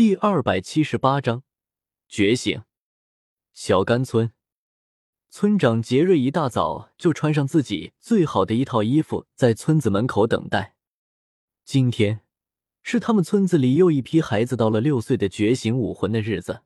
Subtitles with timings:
[0.00, 1.42] 第二百七十八章
[2.08, 2.62] 觉醒。
[3.52, 4.32] 小甘村
[5.28, 10.74] 村长杰瑞一大早就穿上自己最好的一套衣服，在村子门口等待。
[11.66, 12.22] 今天
[12.82, 16.62] 是他们村子里又一批孩子到了六岁的觉醒武魂的日子。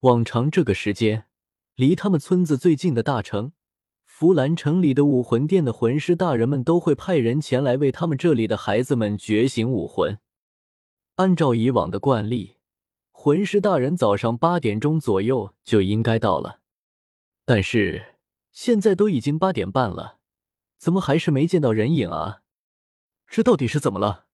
[0.00, 1.24] 往常这个时间，
[1.76, 3.52] 离他们村子最近的大城
[4.04, 10.18] 弗兰城里的武魂殿的魂师大人们都会派人前来为他们这里的孩子们觉醒武魂。
[11.16, 12.56] 按照以往的惯例，
[13.12, 16.60] 魂师大人早上八点钟左右就应该到了，
[17.44, 18.16] 但是
[18.50, 20.18] 现在都已经八点半了，
[20.76, 22.42] 怎么还是没见到人影啊？
[23.28, 24.26] 这到底是怎么了？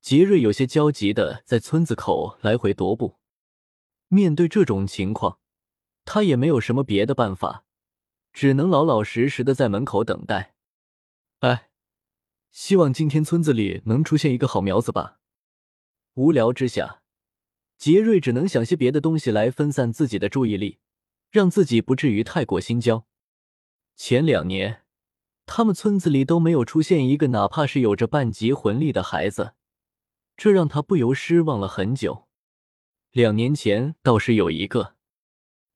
[0.00, 3.18] 杰瑞有些焦急的在村子口来回踱步。
[4.08, 5.38] 面对这种情况，
[6.04, 7.64] 他也没有什么别的办法，
[8.32, 10.54] 只能老老实实的在门口等待。
[11.40, 11.70] 哎，
[12.50, 15.18] 希望今天村子里能出现一个好苗子吧。
[16.14, 17.00] 无聊之下，
[17.78, 20.78] 杰瑞只能想些别的东西来分散自己的注意力，
[21.30, 23.06] 让自己不至于太过心焦。
[23.96, 24.82] 前两年，
[25.46, 29.54] 他们村子里都没有出现一个哪怕是有着半级魂力的孩子，
[30.36, 32.28] 这让他不由失望了很久。
[33.10, 34.96] 两年前倒是有一个，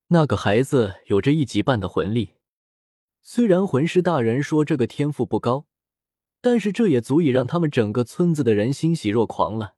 [0.08, 2.34] 那个孩子有着一级半的魂力，
[3.22, 5.66] 虽然魂师大人说这个天赋不高，
[6.42, 9.75] 但是这也足以让他们整个村子的人欣喜若狂了。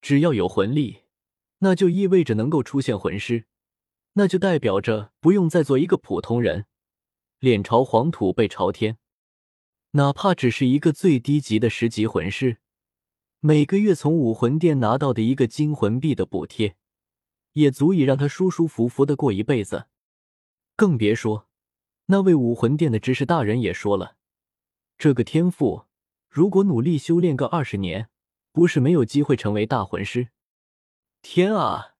[0.00, 1.02] 只要有魂力，
[1.58, 3.46] 那就意味着能够出现魂师，
[4.14, 6.66] 那就代表着不用再做一个普通人，
[7.38, 8.98] 脸朝黄土背朝天。
[9.92, 12.58] 哪怕只是一个最低级的十级魂师，
[13.40, 16.76] 每个月从武魂殿拿到的一个金魂币的补贴，
[17.52, 19.86] 也足以让他舒舒服服的过一辈子。
[20.76, 21.48] 更别说，
[22.06, 24.16] 那位武魂殿的执事大人也说了，
[24.96, 25.84] 这个天赋
[26.28, 28.08] 如果努力修炼个二十年。
[28.52, 30.28] 不是没有机会成为大魂师。
[31.22, 31.94] 天啊，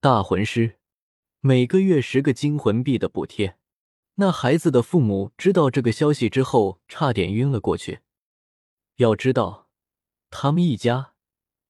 [0.00, 0.78] 大魂师，
[1.40, 3.56] 每个月十个金魂币的补贴。
[4.14, 8.00] 那孩子的父母知道这个消息之后，差点晕了过去。
[8.96, 9.68] 要知道，
[10.30, 11.14] 他们一家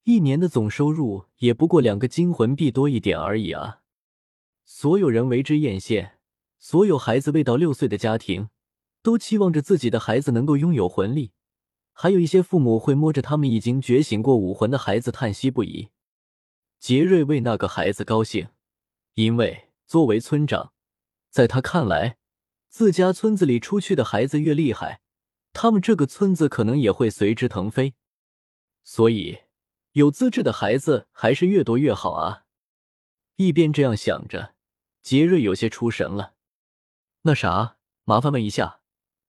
[0.05, 3.83] 一年的总收入也不过两个金魂币多一点而已啊！
[4.65, 6.13] 所有人为之艳羡，
[6.59, 8.51] 所有孩子未到六岁的家庭
[9.03, 11.33] 都期望着自己的孩子能够拥有魂力。
[11.93, 15.91] 还有一些父母会摸着他们已经觉醒过武魂的孩子叹息不已。
[16.79, 18.49] 杰瑞为那个孩子高兴，
[19.15, 20.73] 因为作为村长，
[21.29, 22.17] 在他看来，
[22.69, 25.03] 自家村子里出去的孩子越厉害，
[25.53, 27.95] 他们这个村子可能也会随之腾飞。
[28.83, 29.41] 所以，
[29.93, 32.45] 有资质的孩子还是越多越好啊！
[33.37, 34.55] 一边这样想着，
[35.03, 36.35] 杰瑞有些出神了。
[37.23, 38.81] 那啥，麻烦问一下，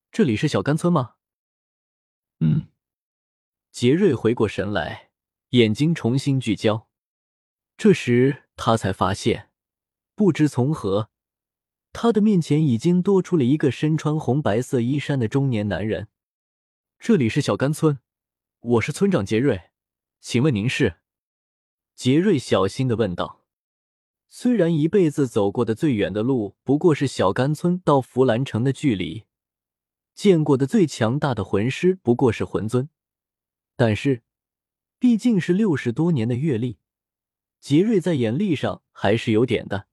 [0.09, 1.15] 这里是小甘村吗？
[2.43, 2.69] 嗯，
[3.71, 5.11] 杰瑞回过神来，
[5.49, 6.87] 眼睛重新聚焦。
[7.77, 9.49] 这时他才发现，
[10.15, 11.11] 不知从何，
[11.93, 16.07] 他的面前已经多出了一个身穿红白色衣衫的中年男人。
[16.97, 17.99] 这里是小甘村，
[18.61, 19.69] 我是村长杰瑞，
[20.19, 20.95] 请问您是？
[21.93, 23.45] 杰瑞小心的问道。
[24.29, 29.25] 虽然一辈子走过的最远的路不过是小甘村到弗兰城的距离。
[30.13, 32.89] 见过的最强大的魂师不过是魂尊，
[33.75, 34.23] 但是
[34.99, 36.77] 毕竟是六十多年的阅历，
[37.59, 39.87] 杰瑞在眼力上还是有点的。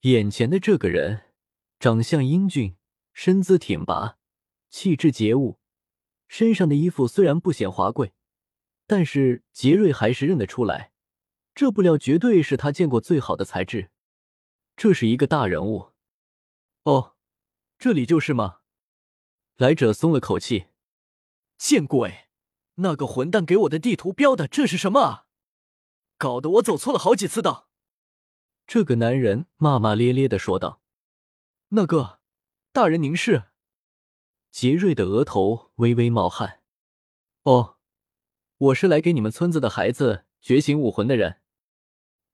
[0.00, 1.32] 眼前的这个人，
[1.78, 2.76] 长相英俊，
[3.12, 4.18] 身姿挺拔，
[4.70, 5.58] 气质洁物，
[6.28, 8.12] 身上的衣服虽然不显华贵，
[8.86, 10.92] 但是杰瑞还是认得出来，
[11.54, 13.90] 这布料绝对是他见过最好的材质。
[14.76, 15.92] 这是一个大人物。
[16.82, 17.14] 哦，
[17.78, 18.58] 这里就是吗？
[19.56, 20.66] 来者松了口气，
[21.56, 22.28] 见鬼！
[22.74, 25.26] 那个混蛋给我的地图标的这是什么啊？
[26.18, 27.70] 搞得我走错了好几次道。
[28.66, 30.82] 这个男人骂骂咧咧的说道
[31.70, 32.20] ：“那个
[32.70, 33.44] 大人，您是？”
[34.52, 36.60] 杰瑞的额头微微冒汗。
[37.44, 37.78] 哦，
[38.58, 41.40] 我是来给你们村子的孩子觉醒武魂的人。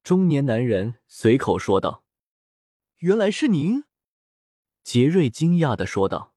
[0.03, 2.03] 中年男人随口说道
[2.99, 3.85] ：“原来是您。”
[4.83, 6.32] 杰瑞惊讶的说道。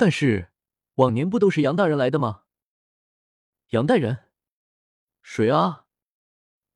[0.00, 0.48] 但是，
[0.94, 2.44] 往年不都是杨大人来的吗？
[3.72, 4.30] 杨大人，
[5.20, 5.84] 谁啊？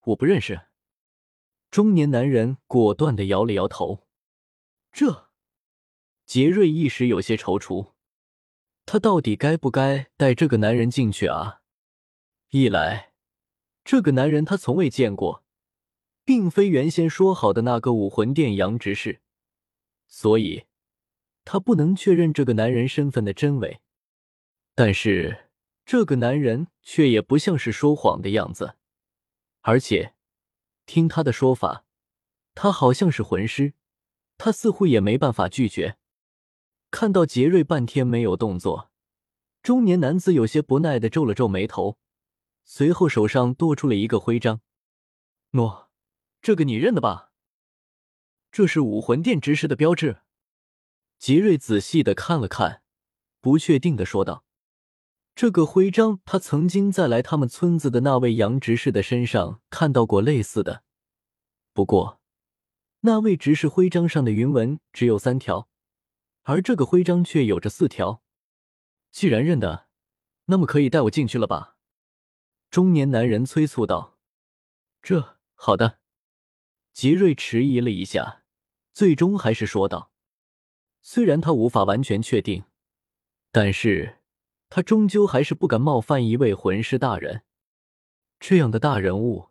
[0.02, 0.66] 我不认识。
[1.70, 4.06] 中年男人果断的摇了摇头。
[4.92, 5.30] 这，
[6.26, 7.94] 杰瑞一时有些踌躇，
[8.84, 11.62] 他到底该不该带这个男人进去啊？
[12.50, 13.14] 一来，
[13.82, 15.42] 这个男人他从未见过，
[16.26, 19.22] 并非原先说好的那个武魂殿杨执事，
[20.06, 20.66] 所以。
[21.44, 23.80] 他不能确认这个男人身份的真伪，
[24.74, 25.50] 但是
[25.84, 28.76] 这个男人却也不像是说谎的样子，
[29.60, 30.14] 而且
[30.86, 31.84] 听他的说法，
[32.54, 33.74] 他好像是魂师，
[34.38, 35.96] 他似乎也没办法拒绝。
[36.90, 38.90] 看到杰瑞半天没有动作，
[39.62, 41.98] 中年男子有些不耐的皱了皱眉头，
[42.64, 44.60] 随后手上多出了一个徽章。
[45.52, 45.88] 喏，
[46.40, 47.32] 这个你认得吧？
[48.50, 50.23] 这是武魂殿执事的标志。
[51.24, 52.82] 杰瑞仔细的看了看，
[53.40, 54.44] 不确定的说道
[55.34, 60.84] ：“这个徽章，他曾经在来他们村子的那位杨执事的身上看到过类似的，
[61.72, 62.20] 不过
[63.00, 65.66] 那位执事徽章上的云纹只有三条。”
[66.44, 68.22] 而这个徽章却有着四条。
[69.10, 69.86] 既然认得，
[70.44, 71.78] 那么可以带我进去了吧？
[72.68, 74.18] 中年男人催促道。
[75.00, 76.00] 这好的。
[76.92, 78.42] 杰瑞迟疑了一下，
[78.92, 80.12] 最终还是说道
[81.06, 82.64] ：“虽然他无法完全确定，
[83.52, 84.20] 但是
[84.70, 87.42] 他终究还是不敢冒犯一位魂师大人。
[88.40, 89.50] 这样的大人物，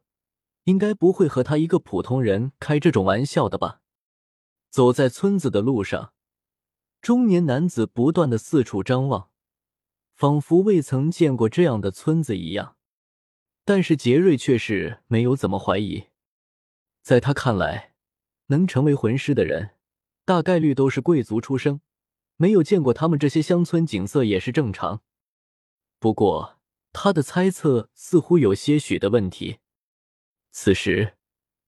[0.63, 3.81] 应该不会和他一个普通人开这种玩笑的吧？”
[4.71, 6.13] 走在村子的路上。
[6.99, 9.29] 中年男子不断的四处张望，
[10.15, 12.77] 仿佛未曾见过这样的村子一样。
[13.63, 16.07] 但是杰瑞却是没有怎么怀疑，
[17.03, 17.93] 在他看来，
[18.47, 19.75] 能成为魂师的人，
[20.25, 21.81] 大概率都是贵族出生，
[22.37, 25.01] 没有见过他们这些乡村景色也是正常。
[25.99, 26.59] 不过，
[26.91, 29.59] 他的猜测似乎有些许的问题。
[30.51, 31.15] 此时，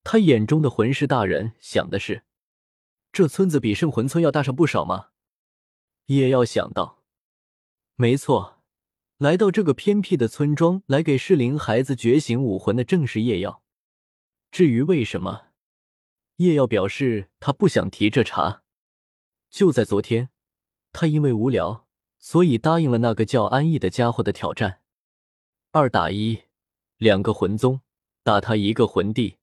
[0.03, 2.23] 他眼中的魂师大人想的是：
[3.11, 5.07] 这村子比圣魂村要大上不少吗？
[6.05, 7.01] 也要想到，
[7.95, 8.61] 没错，
[9.17, 13.63] 来到这个偏僻的村庄来给适龄孩子觉醒武魂的正是夜耀。
[14.51, 15.47] 至于为什么，
[16.37, 18.63] 叶耀表示他不想提这茬。
[19.49, 20.29] 就在昨天，
[20.91, 21.87] 他因为无聊，
[22.17, 24.81] 所以答应了那个叫安逸的家伙的挑战。
[25.71, 26.43] 二打一，
[26.97, 27.81] 两个魂宗
[28.23, 29.37] 打他一个魂帝，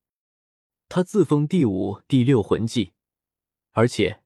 [0.89, 2.93] 他自封第五、第六魂技，
[3.73, 4.21] 而且。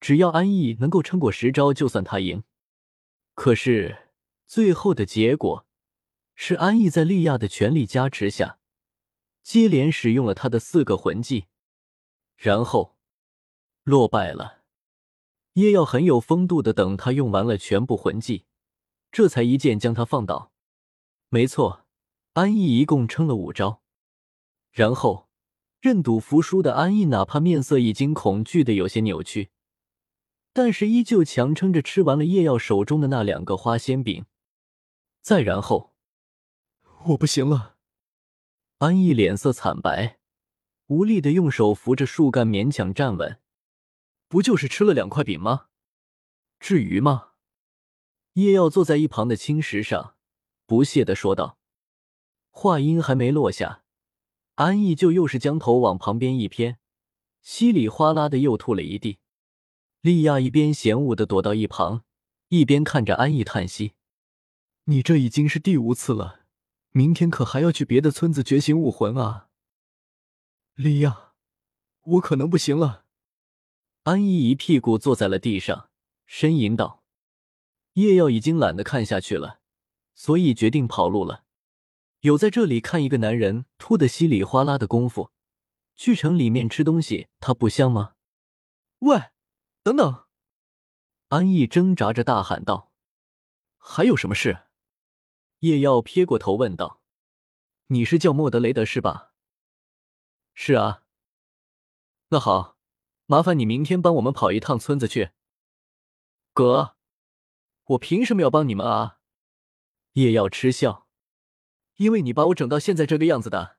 [0.00, 2.42] 只要安逸能够撑过十招，就算他赢。
[3.34, 4.08] 可是
[4.48, 5.64] 最后的结果
[6.34, 8.58] 是，安逸在利亚的全力加持下，
[9.44, 11.46] 接连使用了他的四个魂技，
[12.42, 12.96] 然后
[13.84, 14.62] 落败了。
[15.52, 18.46] 叶耀很有风度的等他用完了全部魂技，
[19.12, 20.50] 这才一剑将他放倒。
[21.28, 21.86] 没错，
[22.32, 23.80] 安逸一共撑了五招。
[24.72, 25.28] 然后
[25.80, 29.50] 认赌服输的安逸，哪怕面色已经恐惧的有些扭曲。
[30.52, 34.26] 但是依旧强撑着吃完了叶耀手中的那两个花仙饼，
[35.20, 35.94] 再然后，
[37.04, 37.76] 我不行了。
[38.78, 40.18] 安逸脸色惨白，
[40.92, 43.38] 无力的用手扶着树干勉强站稳。
[44.28, 45.68] 不就是吃了两块饼吗？
[46.60, 47.30] 至于吗？
[48.34, 50.16] 叶耀坐在一旁的青石上，
[50.66, 51.58] 不屑的说道。
[52.50, 53.84] 话音还没落下，
[54.56, 56.78] 安逸就又是将头往旁边一偏，
[57.40, 59.18] 稀里哗啦的又吐了一地。
[60.02, 62.04] 莉亚一边嫌恶的躲到一旁，
[62.48, 63.94] 一边看着安逸叹息
[64.84, 66.40] ：“你这已经是第五次了，
[66.90, 69.48] 明天可还要去别的村子觉醒武魂啊！”
[70.74, 71.34] 利亚，
[72.00, 73.04] 我可能不行了。
[74.04, 75.90] 安逸一屁股坐在了地上，
[76.26, 77.04] 呻吟道
[77.94, 79.60] ：“叶耀已经懒得看下去了，
[80.14, 81.44] 所以决定跑路了。
[82.20, 85.30] 有在这里看一个男人吐的稀里哗啦的功夫，
[85.94, 88.14] 去城里面吃东西，他不香吗？”
[89.00, 89.24] 喂。
[89.82, 90.26] 等等，
[91.28, 92.92] 安逸挣扎着大喊道
[93.76, 94.66] ：“还有什么事？”
[95.58, 97.02] 叶耀撇过头问道
[97.88, 99.31] ：“你是叫莫德雷德是吧
[100.64, 101.02] ？”“是啊。
[102.30, 102.76] ”“那好，
[103.26, 105.30] 麻烦你明天帮我们跑一趟村子去。
[106.54, 106.96] ”“哥，
[107.84, 109.18] 我凭什么要帮你们啊？”
[110.14, 111.08] 叶耀嗤笑
[111.98, 113.78] ：“因为你把我整到现在这个样子的，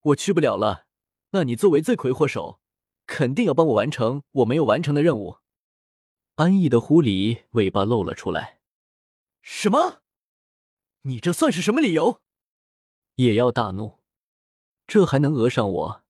[0.00, 0.86] 我去不了了。
[1.30, 2.60] 那你作为罪魁祸首。”
[3.06, 5.36] 肯定要帮我完成我没有完成的任务。
[6.36, 8.62] 安逸的狐狸尾巴露了出来。
[9.42, 10.00] 什么？
[11.02, 12.22] 你这算是什么理由？
[13.16, 14.02] 也要大怒。
[14.86, 16.04] 这还能讹上我？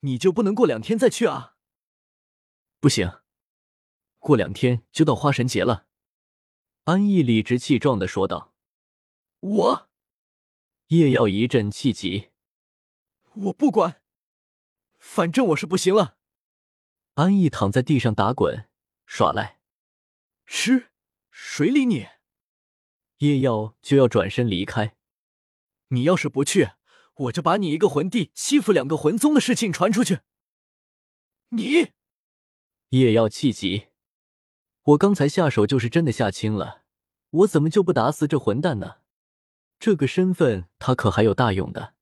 [0.00, 1.56] 你就不能过两天再去啊？
[2.80, 3.20] 不行，
[4.18, 5.86] 过两天就到花神节了。
[6.84, 8.54] 安逸理直气壮的说道。
[9.40, 9.90] 我。
[10.88, 12.30] 叶耀一阵气急。
[13.34, 14.02] 我不管。
[14.98, 16.16] 反正我是不行了。
[17.14, 18.68] 安逸躺在地上打滚
[19.04, 19.60] 耍赖，
[20.46, 20.90] 吃
[21.30, 22.06] 谁理你？
[23.18, 24.96] 叶耀就要转身离开。
[25.88, 26.70] 你要是不去，
[27.18, 30.20] 我就把你一个魂帝欺负两个魂宗的事情传出去。
[31.50, 31.92] 你，
[32.90, 33.88] 叶耀气急，
[34.82, 36.84] 我刚才下手就是真的下轻了，
[37.30, 38.98] 我怎么就不打死这混蛋呢？
[39.78, 41.94] 这个身份他可还有大用的。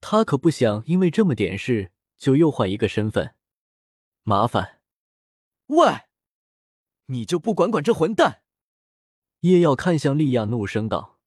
[0.00, 3.34] 他可不想因为这么点事就又换一个身份，
[4.22, 4.80] 麻烦。
[5.68, 6.02] 喂，
[7.06, 8.42] 你就不管管这混蛋？
[9.40, 11.18] 叶耀看向利亚，怒声道：“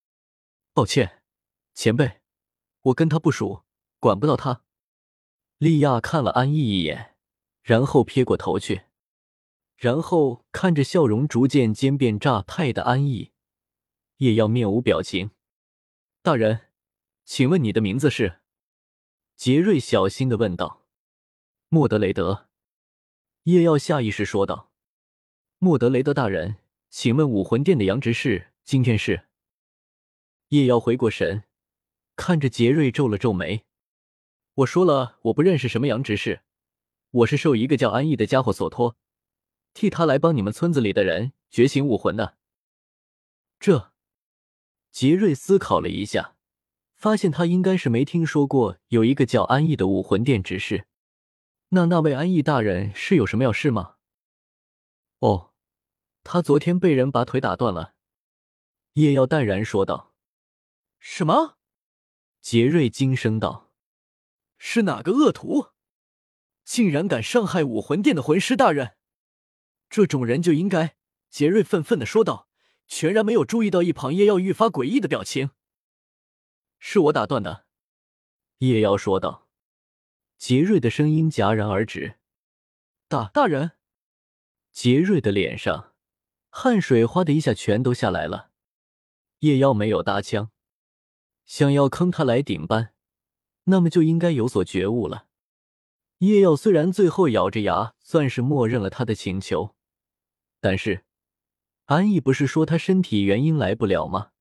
[0.73, 1.23] 抱歉，
[1.73, 2.21] 前辈，
[2.87, 3.65] 我跟他不熟，
[3.99, 4.63] 管不到他。”
[5.57, 7.15] 利亚看了安逸一眼，
[7.61, 8.83] 然后撇过头去，
[9.75, 13.31] 然后看着笑容逐渐渐变炸态的安逸，
[14.17, 15.31] 叶耀面无表情。
[16.21, 16.67] 大人，
[17.25, 18.41] 请问你的名字是？
[19.35, 20.85] 杰瑞小心的问道。
[21.69, 22.47] 莫德雷德。
[23.43, 24.71] 叶耀下意识说道
[25.59, 26.57] ：“莫德雷德大人，
[26.89, 29.27] 请问武魂殿的阳执事今天是？”
[30.49, 31.43] 叶耀回过神，
[32.17, 33.63] 看着杰瑞皱了皱眉。
[34.55, 36.41] 我说了，我不认识什么杨执事，
[37.11, 38.97] 我是受一个叫安逸的家伙所托，
[39.73, 42.35] 替他来帮你们村子里的人觉醒武魂的。
[43.59, 43.93] 这，
[44.91, 46.35] 杰瑞思考了一下，
[46.95, 50.87] 发现他应该是没听说过有一个叫安逸的武魂殿执事。
[51.69, 53.95] 那那位安逸大人是有什么要事吗？
[55.19, 55.53] 哦，
[56.23, 57.93] 他昨天被人把腿打断了。
[58.93, 60.15] 叶耀淡然说道。
[60.99, 61.56] 什么？
[62.49, 63.73] 杰瑞惊声道
[64.57, 65.71] ：“是哪个恶徒，
[66.63, 68.95] 竟然敢伤害武魂殿的魂师大人？
[69.89, 70.95] 这种人就应该……”
[71.29, 72.47] 杰瑞愤愤的说道，
[72.87, 75.49] 全然没有注意到一旁叶耀愈发诡异的表情。
[76.79, 77.65] 是我打断的，
[78.59, 79.49] 叶耀说道。
[80.37, 82.15] 杰瑞的声音戛然而止。
[83.09, 83.71] 大大人，
[84.71, 85.93] 杰瑞的脸上
[86.49, 88.51] 汗水哗的一下全都下来了。
[89.39, 90.49] 叶妖没有搭腔，
[91.47, 92.93] 想要坑他来顶班，
[93.63, 95.27] 那么就应该有所觉悟了。
[96.19, 99.75] 叶耀虽然最后咬着牙算是默认了他的请求，
[100.59, 101.05] 但是
[101.85, 104.31] 安逸不是说他身体原因来不了吗？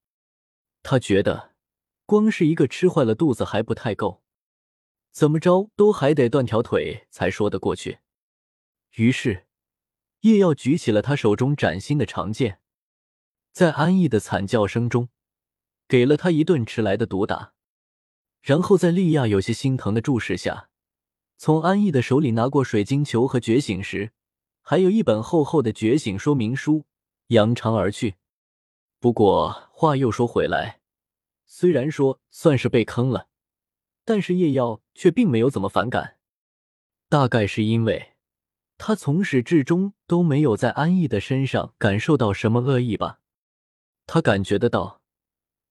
[0.83, 1.55] 他觉得
[2.05, 4.21] 光是一个吃坏了肚子还不太够。
[5.11, 7.99] 怎么着都还得断条腿才说得过去。
[8.95, 9.47] 于是，
[10.21, 12.59] 叶耀举起了他手中崭新的长剑，
[13.51, 15.09] 在安逸的惨叫声中，
[15.87, 17.53] 给了他一顿迟来的毒打。
[18.41, 20.69] 然后在利亚有些心疼的注视下，
[21.37, 24.11] 从安逸的手里拿过水晶球和觉醒石，
[24.61, 26.85] 还有一本厚厚的觉醒说明书，
[27.27, 28.15] 扬长而去。
[28.99, 30.79] 不过话又说回来，
[31.45, 33.27] 虽然说算是被坑了。
[34.09, 36.15] 但是叶耀却并没有怎么反感，
[37.09, 38.13] 大概是因为
[38.77, 43.19] 他从始至终都没有在安逸的身上感受到什么恶意吧。
[44.05, 44.96] 他感觉得到，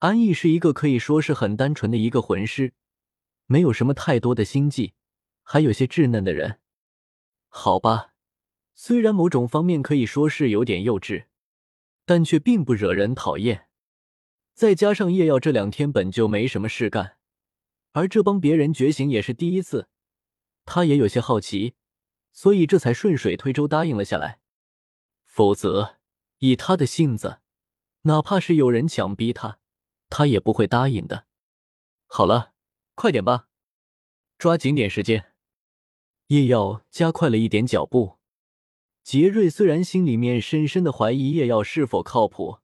[0.01, 2.75] 安逸是一个可以说是很单纯的一个魂师，
[3.47, 4.93] 没有什么太多的心计，
[5.43, 6.61] 还有些稚嫩的人。
[7.49, 8.13] 好吧，
[8.75, 11.27] 虽然某种方面可以说是有点幼稚，
[12.05, 13.69] 但却并不惹人讨厌。
[14.53, 17.17] 再加上叶耀这两天本就没什么事干。
[17.93, 19.89] 而这帮别人觉醒也是第一次，
[20.67, 21.75] 他也有些好奇，
[22.33, 24.41] 所以这才顺水推舟答应了下来。
[25.25, 25.97] 否则，
[26.39, 27.39] 以他的性子，
[28.03, 29.59] 哪怕是有人强逼他，
[30.09, 31.27] 他也不会答应的。
[32.07, 32.53] 好了，
[32.95, 33.49] 快点吧，
[34.39, 35.33] 抓紧点时间。
[36.29, 38.19] 叶耀加快了一点脚步。
[39.03, 42.59] 杰瑞虽然心里面深深的怀疑叶耀是否靠谱，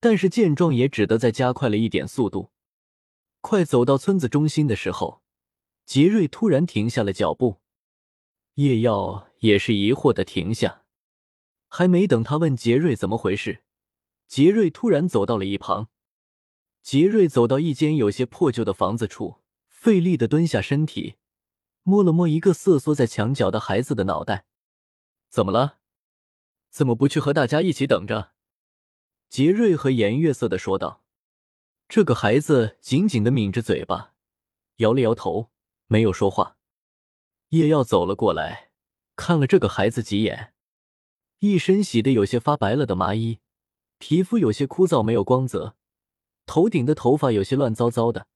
[0.00, 2.50] 但是见状也只得再加快了一点速度。
[3.40, 5.22] 快走到村子中心的时候，
[5.86, 7.60] 杰瑞突然停下了脚步。
[8.54, 10.82] 叶耀也是疑惑的停下，
[11.68, 13.62] 还没等他问杰瑞怎么回事，
[14.26, 15.88] 杰瑞突然走到了一旁。
[16.82, 21.16] 杰瑞走到一间有些破旧的房子处，费力的蹲下身体，
[21.82, 24.46] 摸了摸一个瑟缩在墙角的孩子的脑袋。
[25.28, 25.78] 怎么了？
[26.70, 28.32] 怎么不去和大家一起等着？
[29.28, 31.02] 杰瑞和颜悦色的说道。
[31.88, 34.12] 这个孩子紧紧的抿着嘴巴，
[34.76, 35.50] 摇了摇头，
[35.86, 36.58] 没有说话。
[37.48, 38.70] 叶耀走了过来，
[39.16, 40.52] 看了这个孩子几眼，
[41.38, 43.38] 一身洗的有些发白了的麻衣，
[43.96, 45.77] 皮肤有些枯燥，没有光泽，
[46.48, 48.26] 头顶的头发有些乱糟糟的，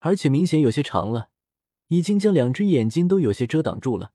[0.00, 1.30] 而且明显有些长了，
[1.88, 4.12] 已经将两只眼睛都有些遮挡住了。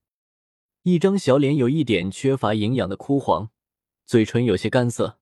[0.83, 3.49] 一张小脸有一点缺乏营养的枯黄，
[4.05, 5.17] 嘴唇有些干涩。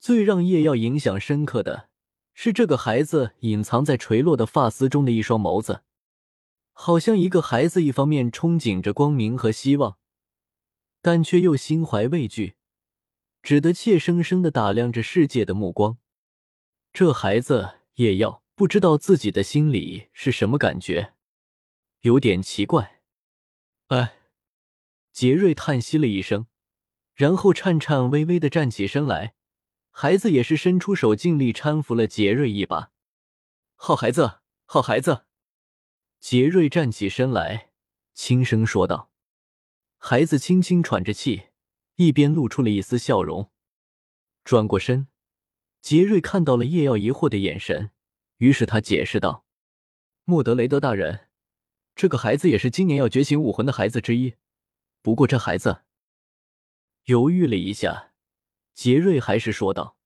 [0.00, 1.90] 最让叶耀印象深刻的。
[2.32, 5.82] 是这个孩子隐藏在垂落的发丝中的一双眸子，
[6.72, 9.98] 好像一个孩子一方面憧憬着光明和希望，
[11.02, 12.54] 但却又心怀畏惧，
[13.42, 15.98] 只得怯生生的打量着世界的目光。
[16.92, 21.14] 这孩子也要不知道自己的心里是什么感觉，
[22.00, 23.00] 有点奇怪。
[23.88, 24.16] 哎，
[25.12, 26.46] 杰瑞叹息了一声，
[27.14, 29.34] 然后颤颤巍巍的站起身来。
[29.92, 32.92] 孩子也是伸出手，尽力搀扶了杰瑞一把。
[33.74, 35.24] 好孩子，好孩子。
[36.20, 37.70] 杰瑞站起身来，
[38.14, 39.10] 轻声说道
[39.96, 41.48] ：“孩子轻轻喘着气，
[41.96, 43.50] 一边露出了一丝笑容。
[44.44, 45.08] 转过身，
[45.82, 47.90] 杰瑞看到了叶耀疑惑的眼神，
[48.38, 49.44] 于是他解释道
[50.24, 51.28] ：‘莫德雷德大人，
[51.94, 54.34] 这个孩子也是今年要觉醒武魂的孩子之一。
[55.02, 55.82] 不过这孩子……’
[57.06, 58.12] 犹豫了一下，
[58.74, 59.96] 杰瑞还是说道：‘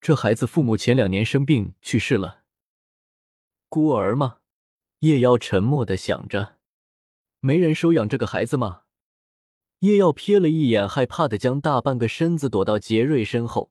[0.00, 2.44] 这孩子父母前两年生病去世了。
[3.68, 4.38] 孤儿吗？’
[5.00, 6.56] 叶耀沉默的想着
[7.40, 8.82] ：‘没人收养这个孩子吗？’
[9.80, 13.70] 叶耀瞥了一眼，害怕的将大半个身子躲到杰瑞身后，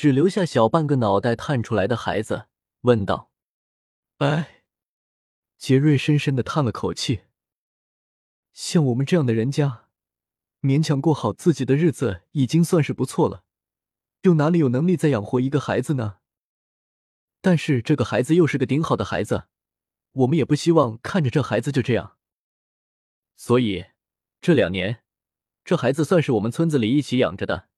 [0.00, 2.46] 只留下小半个脑袋探出来的孩子，
[2.80, 3.30] 问道
[4.16, 4.62] ：‘哎？’
[5.60, 7.24] 杰瑞深深的叹了口气
[8.54, 9.88] ：‘像我们这样的人家。’”
[10.62, 13.44] 勉强过好自己的日子已经算是不错了，
[14.22, 16.20] 又哪里有能力再养活一个孩子呢？
[17.42, 19.48] 但是这个孩子又是个顶好的孩子，
[20.12, 22.16] 我们也不希望看着这孩子就这样。
[23.36, 23.84] 所以
[24.40, 25.02] 这两年，
[25.62, 27.68] 这孩子算是我们村子里一起养着的。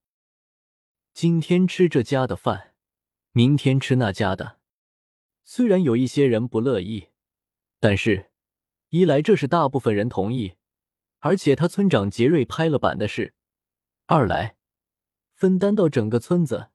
[1.15, 2.75] 今天吃这家的饭，
[3.33, 4.59] 明天吃那家的。
[5.45, 7.09] 虽然有一些人不乐意，
[7.79, 8.31] 但是
[8.89, 10.55] 一来这是大部分人同意。
[11.19, 13.35] 而且他村长杰瑞拍了板的事，
[14.07, 14.57] 二来
[15.35, 16.71] 分担到整个村子，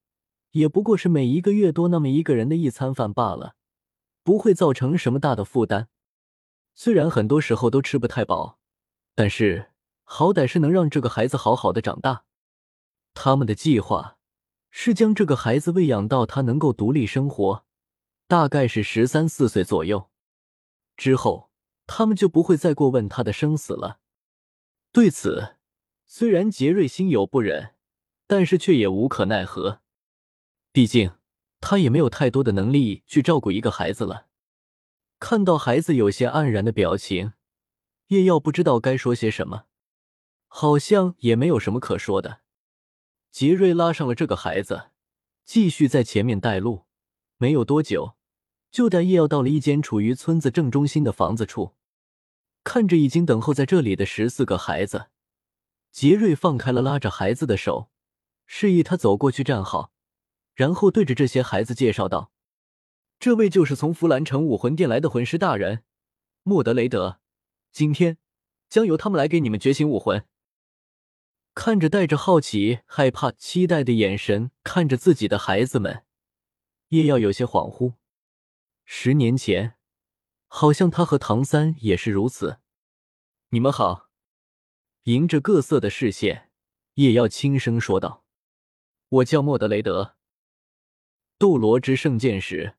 [0.51, 3.55] 也不过是每一个月多那么一个人的一餐饭罢了，
[4.23, 5.89] 不会造成什么大的负担。
[6.75, 8.59] 虽然很多时候都吃不太饱，
[9.15, 9.71] 但是
[10.03, 12.23] 好歹是能让这个孩子好好的长大。
[13.13, 14.16] 他们的计划
[14.69, 17.65] 是将这个孩子喂养到他能够独立生活，
[18.27, 20.09] 大概是十三四岁左右
[20.95, 21.49] 之后，
[21.85, 23.99] 他们就不会再过问他的生死了。
[24.91, 25.55] 对此，
[26.05, 27.75] 虽然杰瑞心有不忍，
[28.27, 29.81] 但是却也无可奈何。
[30.71, 31.11] 毕竟
[31.59, 34.27] 他也没有太多的能力去照顾一个孩子了。
[35.19, 37.33] 看到孩子有些黯然的表情，
[38.07, 39.65] 叶耀不知道该说些什么，
[40.47, 42.41] 好像也没有什么可说的。
[43.37, 44.89] 杰瑞拉上了这个孩子，
[45.45, 46.87] 继续在前面带路。
[47.37, 48.15] 没有多久，
[48.71, 51.75] 就带叶耀到了一间处于村子正中心的房子处。
[52.63, 55.09] 看着已经等候在这里的十四个孩子，
[55.91, 57.91] 杰瑞放开了拉着孩子的手，
[58.47, 59.91] 示意他走过去站好，
[60.55, 62.31] 然后对着这些孩子介绍道
[63.21, 65.83] ：“这位就是从弗兰城武魂殿来的魂师大人，
[66.41, 67.19] 莫德雷德。
[67.71, 68.17] 今天
[68.67, 70.25] 将由他们来给你们觉醒武魂。”
[71.59, 76.05] 看着带着好奇、害怕、期待的眼神看着自己的孩子们，
[76.89, 77.95] 叶耀有些恍惚。
[78.85, 79.73] 十年前。
[80.45, 82.59] 好像他和唐三也是如此。
[83.49, 84.11] 你们好，
[85.05, 86.51] 迎着各色的视线，
[86.93, 88.23] 叶耀轻声说道
[89.09, 90.15] ：“我叫莫德雷德，
[91.39, 92.77] 斗罗之圣剑使，